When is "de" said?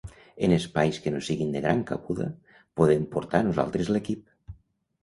1.57-1.61